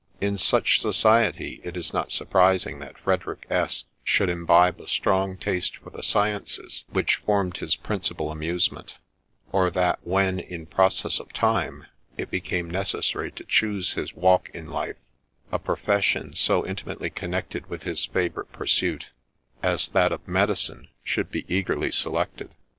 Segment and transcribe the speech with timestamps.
[0.19, 5.77] In such society it is not surprising that Frederick S should imbibe a strong taste
[5.77, 8.95] for the sciences which formed his principal amusement;
[9.51, 11.85] or that when, in process of time,
[12.17, 14.97] it became necessary to choose his walk in life,
[15.51, 19.11] a profession so in timately connected with his favourite pursuit
[19.61, 22.49] as that of medicine 112 .SINGULAR PASSAGE IN THE LIFE OF should be eagerly selected.